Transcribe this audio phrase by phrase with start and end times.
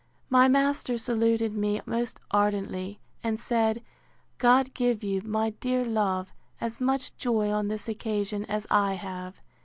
[0.31, 3.83] My master saluted me most ardently, and said,
[4.39, 9.41] God give you, my dear love, as much joy on this occasion, as I have!